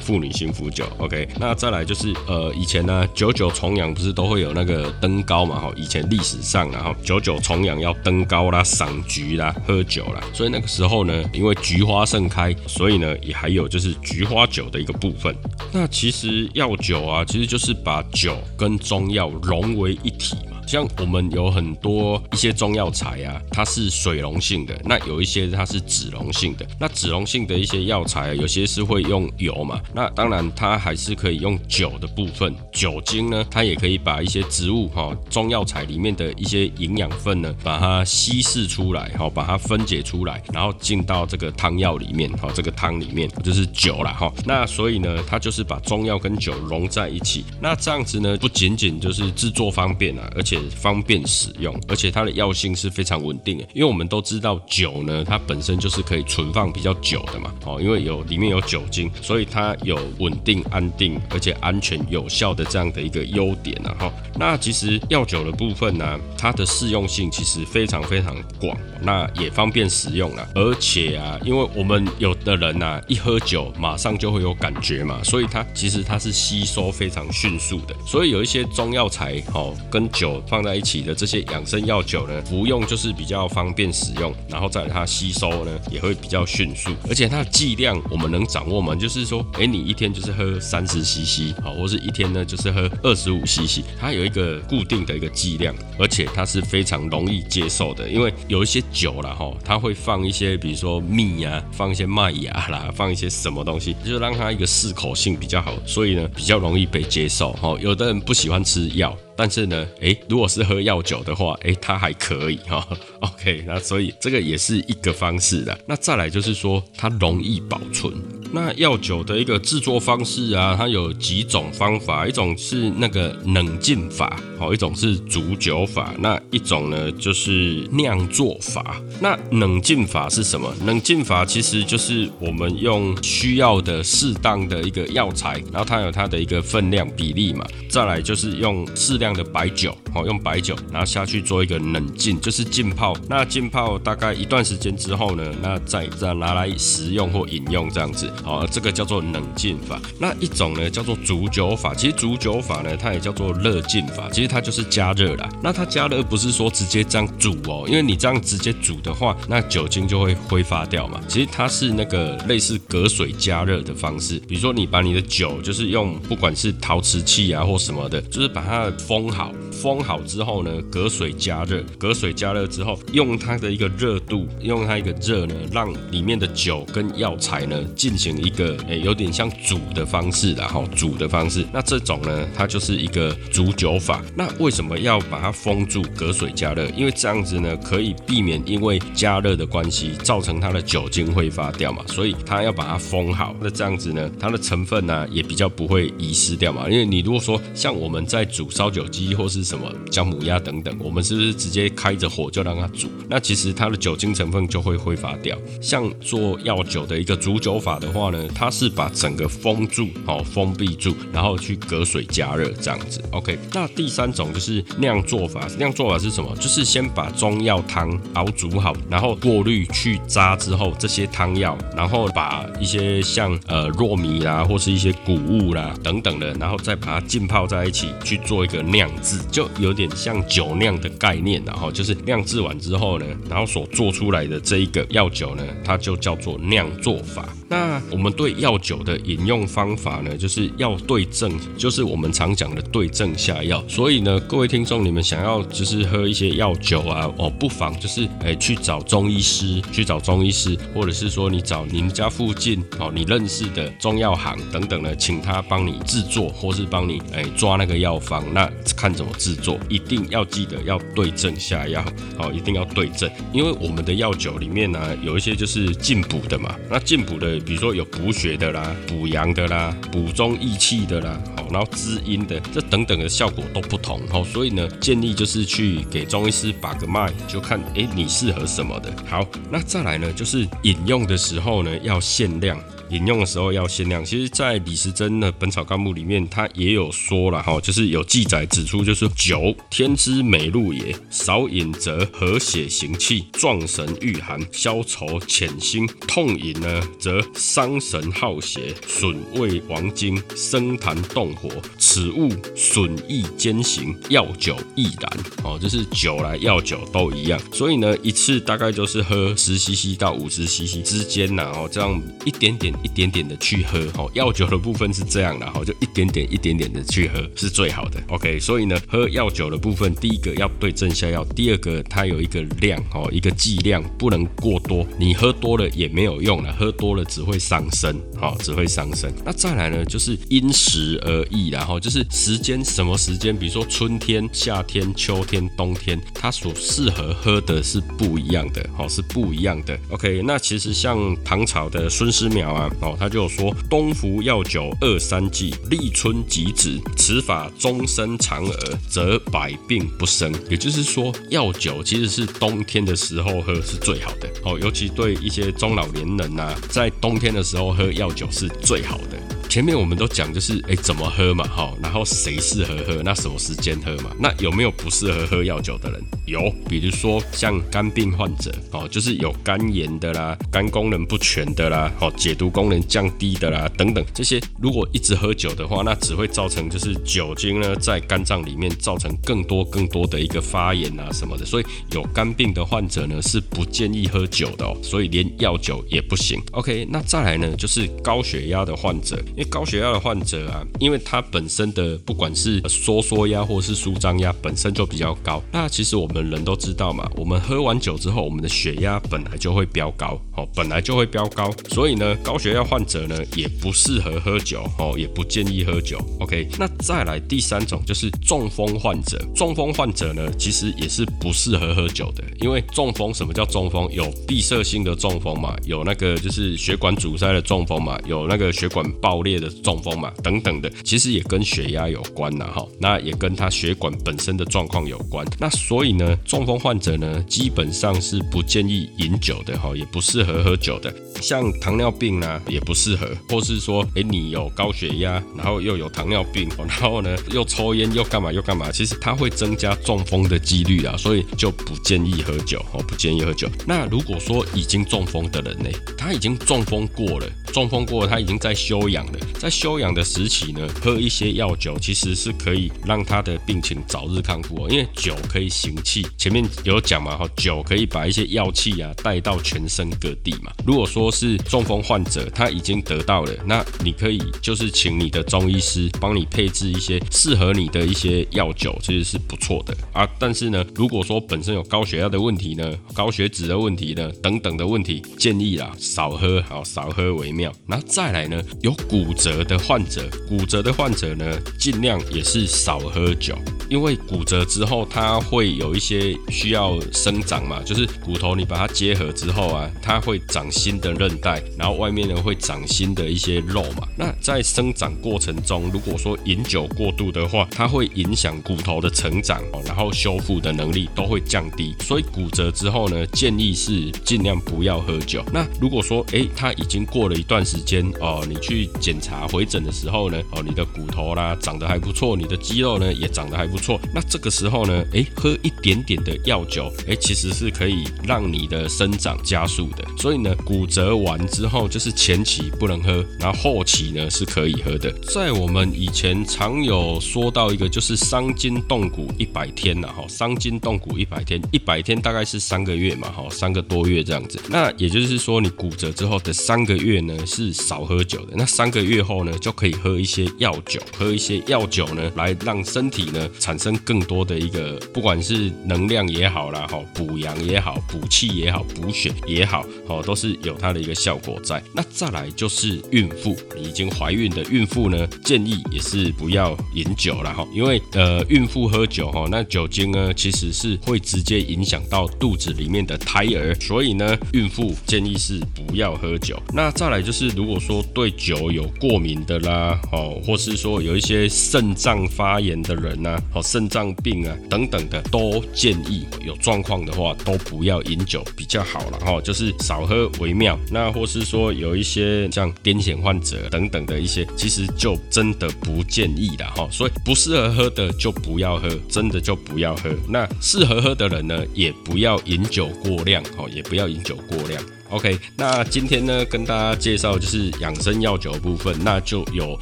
[0.00, 0.86] 妇女幸福酒。
[0.96, 13.33] OK，那再来就是呃，以前呢，九九重阳不是都会有那个登高嘛，哈，以前历史上然后九九重阳要登高啦、赏菊啦、喝酒啦，所以那个时候呢，因为菊花盛开，所以呢也。
[13.34, 15.34] 还有就是菊花酒的一个部分，
[15.72, 20.36] 那其实药酒啊，其实就是把酒跟中药融为一体。
[20.66, 26.66] 像我们有很多一些中药材啊，它是水溶性的，那有一些它是脂溶性的。
[26.78, 44.32] 那脂溶性的一些药材，有些是会用油嘛，那当然它还是可以用酒的部分，酒精呢，它也可以把一些植物哈中药材里面的一些营养分呢，把它稀释出来，哈，把它分解出来，然后进到这个汤药里面，哈，这个汤里面就是酒了，哈。
[44.44, 47.44] 那所以呢，它就是把中药跟酒融在一起。
[47.60, 53.64] 那这样子呢，不仅仅就是制作方便啊，而且方便使用，而且它的药性是非常稳定的。
[53.72, 64.12] 因为我们都知道酒呢，它本身就是可以存放比较久的嘛，哦，因为有里面有酒精，所以它有稳定、安定，而且安全有效的这样的一个优点啊，哈。
[64.36, 88.94] 那其实药酒的部分呢，它的适用性其实非常非常广，那也方便使用啊，而且啊，因为我们有的人呐，一喝酒马上就会有感觉嘛，所以它其实它是吸收非常迅速的，所以有一些中药材哦，跟酒放在一起的这些养生药酒呢，服用就是比较方便使用，然后在它吸收呢也会比较迅速，而且它的剂量我们能掌握吗？
[88.94, 107.76] 就是说，哎，你一天就是喝三十 CC 好，或是一天呢就是喝二十五 CC，它有一个固定的一个剂量，而且它是非常容易接受的，因为有一些酒了哈，它会放一些比如说蜜啊，放一些麦芽啦，放一些什么东西，就让它一个适口性比较好，所以呢比较容易被接受哈。
[107.80, 109.16] 有的人不喜欢吃药。
[109.36, 112.86] 但是呢，诶，如果是喝药酒的话，诶，它还可以哈。
[113.20, 115.78] OK，那所以这个也是一个方式的。
[115.86, 118.12] 那再来就是说，它容易保存。
[118.54, 128.96] 那药酒的一个制作方式啊，它有几种方法，一种是那个冷浸法，好，一种是煮酒法，那一种呢就是酿作法。
[129.20, 130.72] 那冷浸法是什么？
[130.86, 137.66] 冷浸法其实就是我们用需要的适当的一个药材，然后它有它的一个分量比例嘛。
[137.90, 139.34] 再来就是用适量。
[139.34, 143.12] 的白酒，好用白酒，然后下去做一个冷浸，就是浸泡。
[143.28, 150.00] 那浸泡大概一段时间之后呢，那再再拿来食用或饮用这样子，好，这个叫做冷浸法。
[150.18, 155.48] 那一种呢叫做煮酒法，其实煮酒法呢它也叫做热浸法，其实它就是加热啦。
[155.62, 161.20] 那它加热不是说直接这样煮哦，因为你这样直接煮的话，那酒精就会挥发掉嘛。
[161.26, 168.84] 其实它是那个类似隔水加热的方式，比如说你把你的酒就是用不管是陶瓷器啊或什么的，就是把它。
[169.06, 181.64] 封好，封好之后呢，隔水加热，隔水加热之后，用它的一个热度，用它一个热呢，让里面的酒跟药材呢进行一个诶，有点像煮的方式，然后煮的方式。
[181.72, 184.22] 那这种呢，它就是一个煮酒法。
[184.36, 186.86] 那为什么要把它封住，隔水加热？
[186.90, 192.04] 因为这样子呢，可以避免因为加热的关系造成它的酒精挥发掉嘛。
[192.08, 193.56] 所以它要把它封好。
[193.60, 196.90] 那这样子呢，它的成分呢也比较不会遗失掉嘛。
[196.90, 199.04] 因为你如果说像我们在煮烧酒。
[199.14, 203.08] 鸡或是什么姜母鸭等等，我们是不是直接开着火就让它煮？
[203.30, 205.56] 那其实它的酒精成分就会挥发掉。
[205.80, 213.22] 像做药酒的一个煮酒法的话呢，它是把整个封住，哦，封闭住，然后去隔水加热这样子。
[213.30, 215.66] OK，那第三种就是酿做法。
[215.78, 216.54] 酿做法是什么？
[216.56, 228.74] 就是先把中药汤熬煮好，然后过滤去渣之后，这些汤药，然后把一些像呃糯米啦，或是一些谷物啦等等的，然后再把它浸泡在一起去做一个。
[228.82, 237.48] 酿制就有点像酒酿的概念，然后就是酿制完之后呢，然后所做出来的这一个药酒呢，它就叫做酿做法。
[237.68, 243.82] 那我们对药酒的饮用方法呢，就是要对症，就是我们常讲的对症下药。
[243.88, 258.44] 所以呢，各位听众，你们想要就是喝一些药酒啊，哦，不妨就是诶去找中医师，去找中医师，或者是说你找你们家附近哦你认识的中药行等等的，请他帮你制作，或是帮你诶抓那个药方。
[258.52, 262.04] 那看怎么制作，一定要记得要对症下药，
[262.36, 279.12] 好，一定要对症，因为我们的药酒里面呢，有一些就是进补的嘛，那进补的，比如说有补血的啦、补阳的啦、补中益气的啦，好，然后滋阴的，这等等的效果都不同，好，所以呢，建议就是去给中医师把个脉，就看哎你适合什么的。
[279.28, 282.78] 好，那再来呢，就是饮用的时候呢，要限量。
[283.10, 301.70] 饮用的时候要限量，其实，在李时珍的《本草纲目》里面，他也有说了哈，就是有记载指出，就是酒天之美露也，少饮则和血行气，壮神御寒，消愁潜心；痛饮呢，则伤神耗血，损胃亡精，生痰动火。
[301.98, 305.44] 此物损益兼行，药酒亦然。
[305.62, 307.60] 哦，就是酒来药酒都一样。
[307.72, 313.98] 所以呢，一次大概就是喝十 CC 到五十 CC 之间呐，哦，这样一点点、一点点的去喝。
[314.16, 318.22] 哦，药酒的部分是这样的，哦，就一点点、一点点的去喝是最好的。
[318.28, 329.32] OK，所以呢，喝药酒的部分，第一个要对症下药，第二个它有一个量，哦，一个剂量不能过多，你喝多了也没有用了，喝多了只会伤身，哦，只会伤身。
[329.44, 339.98] 那再来呢，就是因时而异，然后就是时间什么时间，比如说春天、夏天、秋天、冬天，它所适合喝的是不一样的，哦，是不一样的。
[340.10, 350.52] OK，那其实像唐朝的孙思邈啊，哦，他就说冬服药酒二三剂，立春即止，此法终身长耳，则百病不生。
[350.70, 359.53] 也就是说，药酒其实是冬天的时候喝是最好的，哦，尤其对一些中老年人呐，在冬天的时候喝药酒是最好的。
[359.74, 364.30] 前面我们都讲就是哎怎么喝嘛哈，然后谁适合喝，那什么时间喝嘛？
[364.38, 366.22] 那有没有不适合喝药酒的人？
[366.46, 386.62] 有，比如说像肝病患者哦，就是有肝炎的啦，肝功能不全的啦，哦解毒功能降低的啦等等这些，如果一直喝酒的话，那只会造成就是酒精呢在肝脏里面造成更多更多的一个发炎啊什么的，所以有肝病的患者呢是不建议喝酒的哦，所以连药酒也不行。
[386.70, 389.36] OK，那再来呢就是高血压的患者。
[389.64, 406.18] 高血压的患者啊，因为他本身的不管是收缩压或是舒张压本身就比较高，那其实我们人都知道嘛，我们喝完酒之后，我们的血压本来就会飙高，哦，本来就会飙高，所以呢，高血压患者呢也不适合喝酒，哦，也不建议喝酒。
[406.40, 414.04] OK，那再来第三种就是中风患者，中风患者呢其实也是不适合喝酒的，因为中风什么叫中风？
[414.12, 419.53] 有闭塞性的中风嘛，有那个就是血管阻塞的中风嘛，有那个血管爆裂。
[419.58, 425.46] 的中风嘛，等等的，其实也跟血压有关呐，哈，那也跟他血管本身的状况有关。
[425.58, 431.12] 那所以呢，中风患者呢，基本上是不建议饮酒的，哈，也不适合喝酒的。
[431.40, 443.68] 像糖尿病呢，也不适合，或是说，哎，你有高血压，然后又有糖尿病，然后呢，又抽烟，又干嘛又干嘛，其实它会增加中风的几率啊，所以就不建议喝酒，哦，不建议喝酒。
[443.86, 449.32] 那如果说已经中风的人呢，他已经中风过了，中风过，他已经在休养了。
[449.58, 454.88] 在休养的时期呢，喝一些药酒其实是可以让他的病情早日康复哦。
[454.88, 460.70] 因为酒可以行气，前面有讲嘛哈，酒可以把一些药气啊带到全身各地嘛。
[460.86, 470.24] 如果说是中风患者，他已经得到了，那你可以就是请你的中医师帮你配置一些适合你的一些药酒，其实是不错的啊。
[470.38, 477.63] 但是呢，如果说本身有高血压的问题呢，高血脂的问题呢，等等的问题，建议啦少喝，好少喝为妙。
[477.86, 481.44] 然后再来呢，有骨折的患者，骨折的患者呢，
[481.78, 483.56] 尽量也是少喝酒，
[483.88, 494.08] 因为骨折之后，它会有一些需要生长嘛，就是骨头你把它结合之后啊，它会长新的韧带，然后外面呢会长新的一些肉嘛。
[494.16, 501.94] 那在生长过程中，如果说饮酒过度的话，它会影响骨头的成长，然后修复的能力都会降低。
[502.00, 505.44] 所以骨折之后呢，建议是尽量不要喝酒。
[505.52, 509.46] 那如果说哎，它已经过了一段段时间哦，你去检查。
[509.46, 514.00] 回诊的时候呢，哦，你的骨头啦长得还不错，你的肌肉呢也长得还不错。
[514.12, 520.04] 那这个时候呢，哎，喝一点点的药酒，哎，其实是可以让你的生长加速的。
[520.18, 525.12] 所以呢，骨折完之后就是前期不能喝，然后后期呢是可以喝的。
[525.32, 534.60] 在我们以前常有说到一个，就是伤筋动骨一百天呐，哈，伤筋动骨一百天，一百天大概是三个月嘛，哈，三个多月这样子。
[534.68, 539.34] 那也就是说，你骨折之后的三个月呢是少喝酒的，那三个月后。
[539.44, 551.82] 呢，就可以喝一些药酒，喝一些药酒呢，来让身体呢产生更多的一个，不管是能量也好啦，哈，补阳也好，补气也好，补血也好，哦，都是有它的一个效果在。
[551.92, 566.58] 那再来就是孕妇，已经怀孕的孕妇呢，建议也是不要饮酒了哈，因为呃，孕妇喝酒哈，那酒精呢其实是会直接影响到肚子里面的胎儿，所以呢，孕妇建议是不要喝酒。
[566.72, 580.78] 那再来就是如果说对酒有过敏的啦，哦，或是说有一些肾脏发炎的人呐，哦，肾脏病啊等等的，都建议有状况的话都不要饮酒比较好了哈，就是少喝为妙。
[580.90, 586.88] 那或是说有一些像癫痫患者等等的一些，其实就真的不建议了哈。
[586.90, 590.10] 所以不适合喝的就不要喝，真的就不要喝。
[590.28, 594.82] 那适合喝的人呢，也不要饮酒过量哦，也不要饮酒过量。
[595.10, 599.78] OK，那今天呢，跟大家介绍就是养生药酒的部分，那就有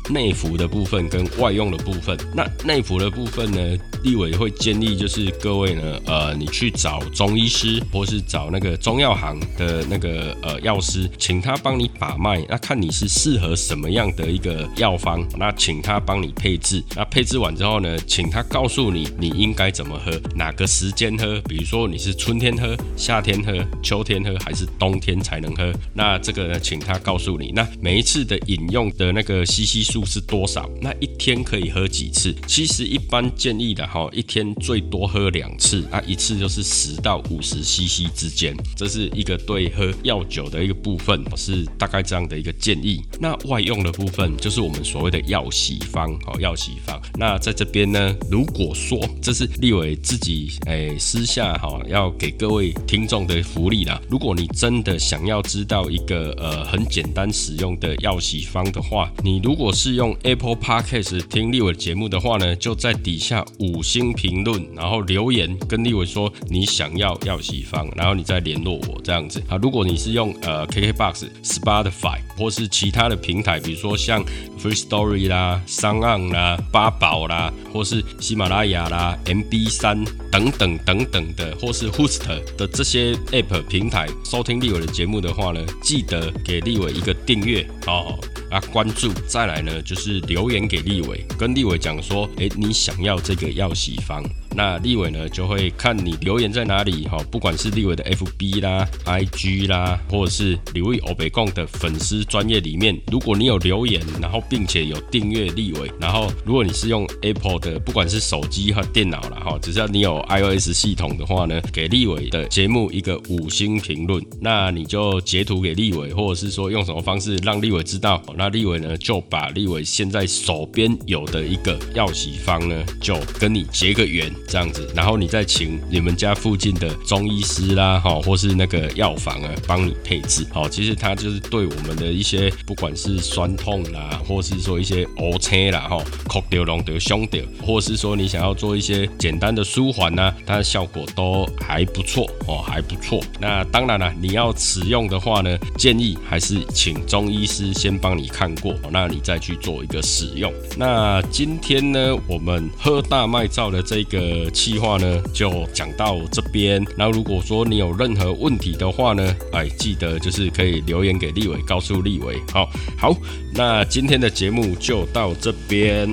[0.11, 2.19] 内服的部分跟外用的部分。
[2.35, 16.83] 那内服的部分呢，立委会建议就是各位呢，呃，你去找中医师或是找那个中药行的那个呃药师，请他帮你把脉，那看你是适合什么样的一个药方，那请他帮你配置。
[16.97, 23.53] 那配置完之后呢，请他告诉你你应该怎么喝，哪个时间喝，比如说你是春天喝、夏天喝、
[23.83, 25.12] 秋天喝还是冬天。
[25.21, 30.69] 才能喝，那这个呢，请他告诉你，那每一次的饮用的那个 CC 数是多少？
[30.81, 32.35] 那一天可以喝几次？
[32.47, 43.03] 其实一般建议的哈，一天最多喝两次，啊，一次就是十到五十 CC 之间，这是一个对喝药酒的一个部分，是大概这样的一个建议。
[43.21, 47.01] 那外用的部分就是我们所谓的药洗方，好，药洗方。
[47.19, 54.99] 那在这边呢，如果说这是立伟自己诶私下哈要给各位听众的福利啦，如果你真的。
[55.03, 69.57] 想要知道一个呃很简单使用的药洗方的话，你如果是用 Apple Podcast 听立伟节目的话呢，就在底下五星评论，然后留言跟立伟说你想要药洗方，然后你再联络我这样子啊。
[69.57, 74.25] 如果你是用呃 KKBox、Spotify 或是其他的平台，比如说像
[74.63, 82.21] Free Story 啦、商岸啦、八宝啦，或是喜马拉雅啦、MB 三等等等等的，或是 Host
[82.57, 84.93] 的这些 App 平台收听立伟的。
[84.93, 88.19] 节目的话呢，记得给立伟一个订阅哦，
[88.53, 94.23] 啊关注，再来呢就是留言给立伟，跟立伟讲说，哎，你想要这个药洗方。
[94.55, 124.29] 那立伟呢就会看你留言在哪里哈，不管是立伟的 FB 啦、IG 啦，或者是李伟欧北贡的粉丝专业里面，如果你有留言，然后并且有订阅立伟，然后如果你是用 Apple 的，不管是手机和电脑了哈，只要你有 iOS 系统的话呢，给立伟的节目一个五星评论，那你就截图给立伟，或者是说用什么方式让立伟知道，那立伟呢就把立伟现在手边有的一个药洗方呢，就跟你结个缘。
[124.49, 130.45] 这样子，然后你再请你们家附近的中医师啦，哈，或是那个药房啊，帮你配置。
[130.53, 143.23] 好，其实它就是对我们的一些不管是酸痛啦，或是说一些 O 车啦，哈，哭掉、弄掉、胸掉，或是说你想要做一些简单的舒缓呢，它的效果都还不错哦，还不错。
[143.39, 150.51] 那当然了，你要使用的话呢，建议还是请中医师先帮你看过，那你再去做一个使用。
[150.79, 154.51] 那今天呢，我们喝大麦皂的这个。
[154.53, 156.85] 气话呢就讲到这边。
[156.97, 162.39] 那如果说你有任何问题的话呢，哎，记得就是可以留言给立伟，告诉立伟。
[162.53, 163.17] 好，好，
[163.55, 166.09] 那今天的节目就到这边。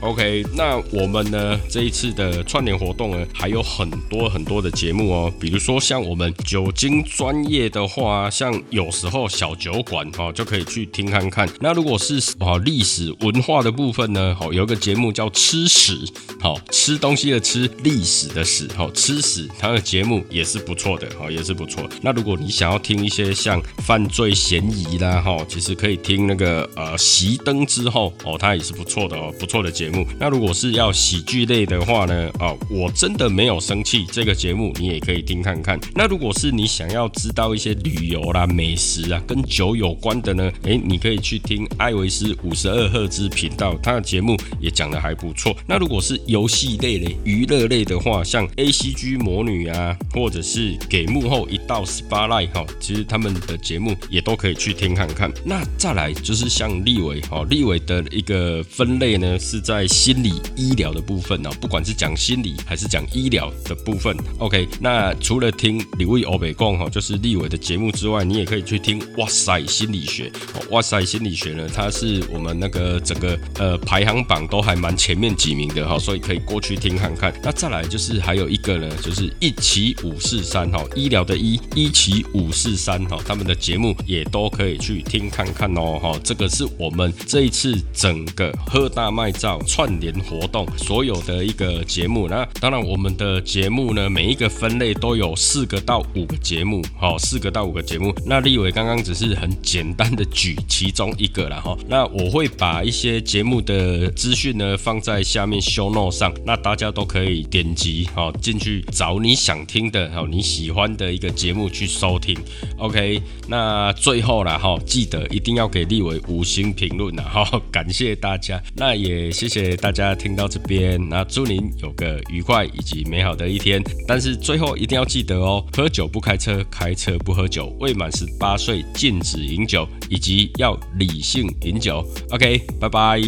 [0.00, 11.48] OK，那我们呢这一次的串联活动呢还有很多很多的节目哦，比如说像我们酒精专业的话，像有时候小酒馆哦就可以去听看看。
[11.60, 15.98] 那如果是啊历史文化的部分呢，好有一个节目叫吃屎，
[16.40, 17.70] 好吃东西的吃。
[17.82, 21.88] 历史的史，哈，吃史，他的节目也是不错的，哈，也是不错。
[22.00, 30.06] 那如果你想要听一些像犯罪嫌疑啦，哈，其实可以听那个呃熄灯之后，哦，它也是不错的哦，不错的节目。
[30.18, 35.78] 那如果是要喜剧类的话呢，哦，我真的没有生气这个节目，你也可以听看看。
[35.94, 45.54] 那如果是你想要知道一些旅游啦、美食啊、跟酒有关的呢，诶，你可以去听艾维斯五十二赫兹频道，他的节目也讲的还不错。
[45.66, 55.30] 那如果是游戏类的娱乐，类的话，像 A C G 魔女啊，啊或者是给幕后一道 spotlight 哈，其实他们的节目也都可以去听看看。
[55.44, 64.16] 那再来就是像立伟哈，立伟的一个分类呢，是在心理医疗的部分哦，不管是讲心理还是讲医疗的部分。
[64.38, 70.30] OK，那除了听李伟欧北贡哈，就是立伟的节目之外，你也可以去听哇塞心理学。
[70.70, 77.32] 哇塞心理学呢，它是我们那个整个呃排行榜都还蛮前面几名的哈，所以可以过去听看看。
[77.42, 86.20] 那再来就是还有一个呢，就是一奇五四三哈，医疗的医一奇五四三哈，他们的节目也都可以去听看看哦哈。
[86.22, 92.28] 这个是我们这一次整个喝大麦照串联活动所有的一个节目。
[92.28, 98.14] 那当然我们的节目呢，每一个分类都有四个到五个节目，好，四个到五个节目。
[98.26, 101.74] 那立伟刚刚只是很简单的举其中一个了哈。
[101.88, 112.36] 那我会把一些节目的资讯呢放在下面 show note 上，那大家都可以点击好进去找你想想听的，好你喜欢的一个节目去收听。
[112.76, 118.60] OK，那最后了哈，记得一定要给立伟五星评论呐哈， 感谢大家。
[118.74, 123.80] 那也谢谢大家听到这边，那祝您有个愉快以及美好的一天。
[124.08, 132.04] 但是最后一定要记得哦，喝酒不开车，开车不喝酒，未满十八岁禁止饮酒，以及要理性饮酒。
[132.30, 133.20] OK，拜拜。